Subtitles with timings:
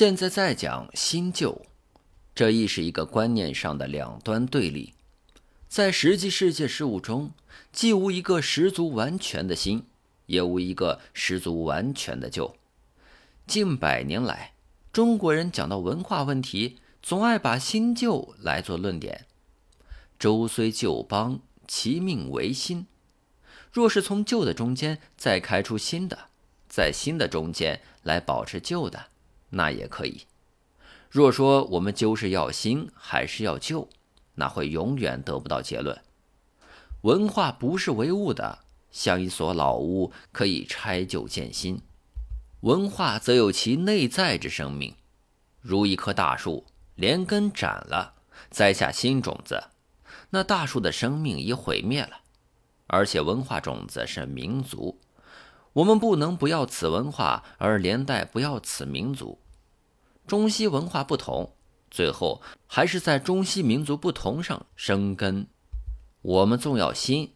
[0.00, 1.66] 现在再讲新旧，
[2.34, 4.94] 这亦是一个观念上的两端对立。
[5.68, 7.32] 在实际世界事物中，
[7.70, 9.84] 既无一个十足完全的新，
[10.24, 12.56] 也无一个十足完全的旧。
[13.46, 14.54] 近百年来，
[14.90, 19.26] 中国人讲到文化问题，总爱把新旧来做论点。
[20.18, 22.86] 周虽旧邦，其命维新。
[23.70, 26.30] 若是从旧的中间再开出新的，
[26.70, 29.08] 在新的中间来保持旧的，
[29.50, 30.22] 那也可以。
[31.08, 33.88] 若说我们就是要新还是要旧，
[34.36, 36.00] 那会永远得不到结论。
[37.02, 38.60] 文化不是唯物的，
[38.90, 41.78] 像一所老屋，可以拆旧建新；
[42.60, 44.94] 文化则有其内在之生命，
[45.60, 48.14] 如一棵大树，连根斩了，
[48.50, 49.64] 栽下新种子，
[50.30, 52.20] 那大树的生命已毁灭了。
[52.86, 55.00] 而且文化种子是民族，
[55.72, 59.38] 我们不能不要此文化，而连带不要此民族。
[60.30, 61.54] 中西文化不同，
[61.90, 65.48] 最后还是在中西民族不同上生根。
[66.22, 67.32] 我们纵要新，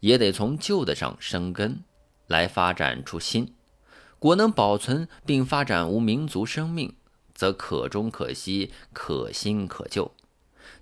[0.00, 1.84] 也得从旧的上生根，
[2.28, 3.52] 来发展出新。
[4.18, 6.94] 果能保存并发展无民族生命，
[7.34, 10.10] 则可中可西，可新可旧。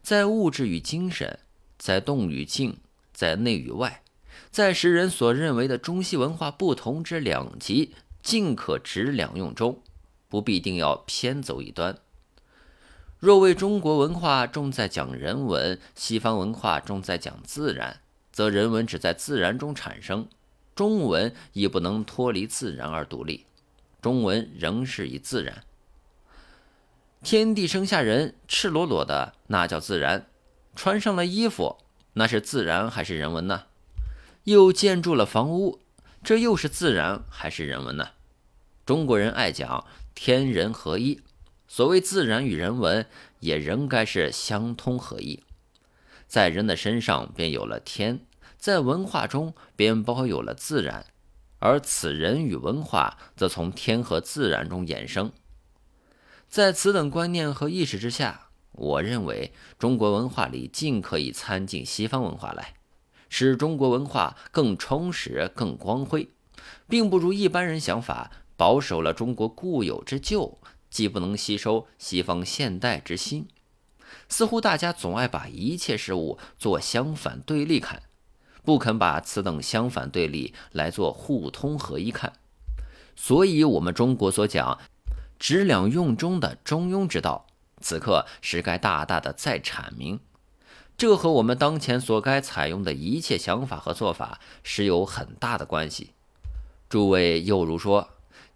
[0.01, 1.41] 在物质与精神，
[1.77, 2.79] 在动与静，
[3.13, 4.05] 在内与外。
[4.53, 9.83] 在时人所认为的中西文化不同之两极，尽可执两用中，
[10.29, 11.99] 不必定要偏走一端。
[13.19, 20.29] 若为中国文化重在讲人文，西方文化重在讲自然，则人文只在自然中产生，
[20.77, 23.47] 中文亦不能脱离自然而独立，
[24.01, 25.65] 中文仍是以自然。
[27.21, 30.21] 天地生下人，赤裸裸的，那叫自然；
[30.77, 31.79] 穿上了衣服，
[32.13, 33.65] 那是自然还是人文呢？
[34.45, 35.81] 又建筑了房屋，
[36.23, 38.11] 这又是自然还是人文呢？
[38.87, 39.85] 中国人爱讲
[40.21, 41.21] 天人合一，
[41.69, 43.07] 所谓自然与人文
[43.39, 45.45] 也仍该是相通合一。
[46.27, 48.27] 在人的身上便有了天，
[48.59, 51.07] 在文化中便包有了自然，
[51.61, 55.31] 而此人与文化则从天和自然中衍生。
[56.49, 62.75] 在此等观念和意识之下，我认为中国文化里尽可以参进西方文化来。
[63.29, 66.29] 使中国文化更充实、更光辉，
[66.89, 70.59] 并不如一般人想法保守了中国固有之旧，
[70.91, 73.47] 既不能吸收西方现代之新。
[74.29, 78.03] 似乎大家总爱把一切事物做相反对立看，
[78.65, 82.33] 不肯把此等相反对立来做互通合一看。
[83.15, 84.81] 所以，我们中国所讲
[85.39, 87.47] “执两用”中的中庸之道，
[87.81, 90.19] 此刻是该大大的再阐明。
[90.97, 96.15] 这和我们当前所该采用的一切想法和做法是有很大的关系。
[96.89, 98.09] 诸位又如说，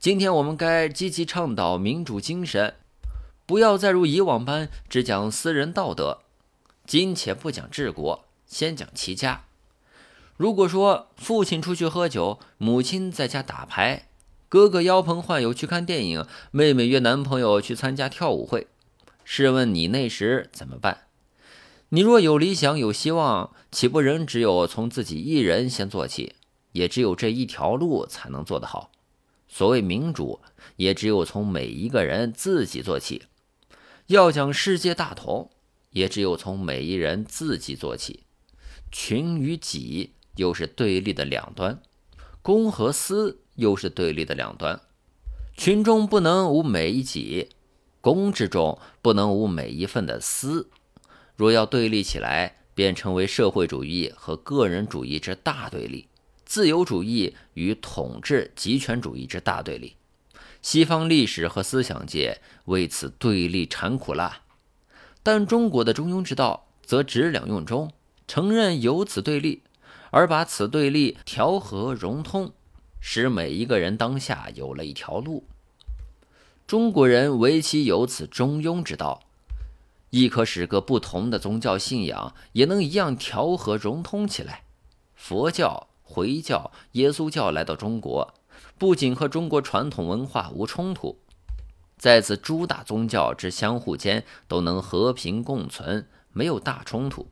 [0.03, 2.75] 今天我们该积极倡导民主精神，
[3.47, 6.23] 不要再如以往般只讲私人道德。
[6.85, 9.45] 今且不讲治国，先讲齐家。
[10.37, 14.09] 如果说父亲出去喝酒，母亲在家打牌，
[14.49, 18.67] 哥哥邀朋唤友去看电影，妹妹约男朋友去参加跳舞会，
[19.23, 21.03] 试问你那时怎么办？
[21.91, 26.35] 你若有理想有希望，岂不仍只有从自己一人先做起？
[26.73, 28.91] 也只有这一条路才能做得好。
[29.55, 30.41] 所谓民主，
[30.77, 33.25] 也只有从每一个人自己做起。
[34.07, 35.51] 要讲世界大同，
[35.91, 38.21] 也只有从每一人自己做起。
[38.91, 41.83] 群与己又是对立的两端，
[42.41, 44.81] 公和私又是对立的两端。
[45.55, 47.51] 群中不能无每一己，
[48.01, 50.71] 公之中不能无每一份的私。
[51.37, 56.09] 若要对立起来，便成为社会主义和个人主义之大对立，
[56.53, 59.97] 自由主义与统治集权主义之大对立。
[60.61, 64.43] 西方历史和思想界为此对立残酷了，
[65.23, 67.91] 但中国的中庸之道则执两用中，
[68.29, 69.63] 承认有此对立，
[70.11, 72.53] 而把此对立调和融通，
[73.01, 75.47] 使每一个人当下有了一条路。
[76.67, 79.23] 中国人唯其有此中庸之道。
[80.11, 84.65] 亦可使各不同的宗教信仰也能一样调和融通起来。
[85.15, 88.35] 佛教、回教、耶稣教来到中国，
[88.77, 91.19] 不仅和中国传统文化无冲突，
[91.97, 97.29] 在此诸大宗教之相互间都能和平共存，没有大冲突。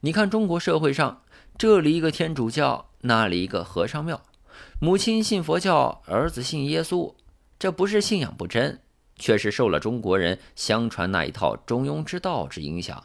[0.00, 1.22] 你看中国社会上，
[1.56, 4.20] 这里一个天主教，那里一个和尚庙，
[4.80, 7.14] 母亲信佛教，儿子信耶稣，
[7.58, 8.80] 这不是信仰不真。
[9.18, 13.02] 却是受了中国人相传那一套中庸之道之影响，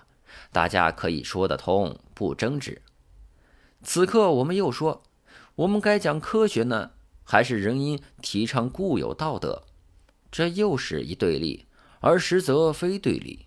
[0.52, 2.82] 大家可以说得通，不争执。
[3.82, 5.04] 此刻我们又说，
[5.56, 6.92] 我们该讲科学呢，
[7.24, 9.64] 还是仍应提倡固有道德？
[10.32, 11.66] 这又是一对立，
[12.00, 13.46] 而实则非对立。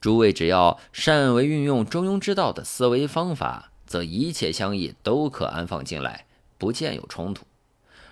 [0.00, 6.26] 诸位只要善为运用中庸之道的思维方法，则一切相异都可安放进来，
[6.58, 7.46] 不见有冲突。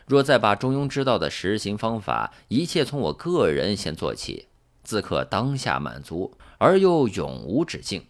[0.07, 4.47] 若再把中庸之道的实行方法，一切从我个人先做起，
[4.83, 8.07] 自可当下满足，而又永无止境。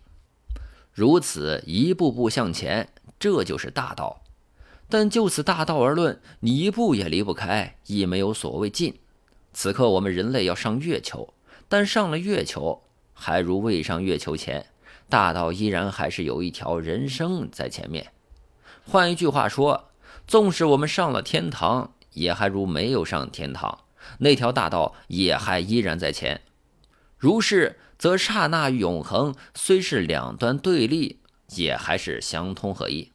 [0.93, 2.89] 如此一步步向前，
[3.19, 4.22] 这就是大道。
[4.93, 8.99] 但就此大道而论，你一步也离不开，亦没有所谓尽。
[9.55, 11.33] 此刻我们人类要上月球，
[11.67, 12.83] 但上了月球，
[13.15, 14.67] 还如未上月球前，
[15.09, 18.13] 大道依然还是有一条人生在前面。
[18.85, 19.89] 换一句话说，
[20.27, 23.85] 纵使我们上了天堂，也还如没有上天堂，
[24.19, 26.43] 那条大道也还依然在前。
[27.17, 31.21] 如是，则刹那永恒虽是两端对立，
[31.57, 33.11] 也还是相通合一。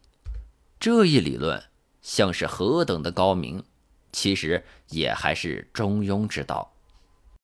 [0.79, 1.63] 这一理论
[2.01, 3.63] 像是何等的高明，
[4.11, 6.76] 其实也还是中庸之道。